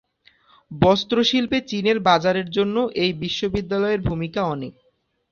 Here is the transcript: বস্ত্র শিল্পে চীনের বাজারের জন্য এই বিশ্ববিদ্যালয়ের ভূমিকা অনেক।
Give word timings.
বস্ত্র 0.71 1.17
শিল্পে 1.23 1.57
চীনের 1.69 1.97
বাজারের 2.01 2.47
জন্য 2.49 2.75
এই 3.03 3.11
বিশ্ববিদ্যালয়ের 3.23 4.01
ভূমিকা 4.01 4.41
অনেক। 4.45 4.73